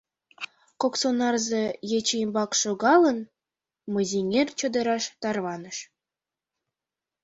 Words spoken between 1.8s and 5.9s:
ече ӱмбак шогалын, Мызеҥер чодыраш тарваныш.